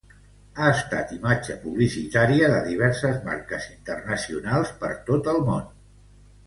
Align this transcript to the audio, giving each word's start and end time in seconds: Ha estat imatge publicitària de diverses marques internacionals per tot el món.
Ha 0.61 0.69
estat 0.77 1.11
imatge 1.17 1.57
publicitària 1.67 2.49
de 2.55 2.63
diverses 2.71 3.23
marques 3.29 3.69
internacionals 3.77 4.75
per 4.83 4.93
tot 5.13 5.35
el 5.37 5.45
món. 5.53 5.71